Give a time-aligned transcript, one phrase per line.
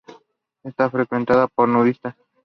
[0.63, 2.15] Está frecuentada por nudistas.